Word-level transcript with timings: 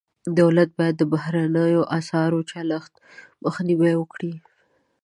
دولت 0.39 0.69
باید 0.77 0.95
د 0.97 1.03
بهرنیو 1.13 1.81
اسعارو 1.97 2.39
چلښت 2.51 2.93
مخنیوی 3.45 3.93
وکړي. 3.97 4.33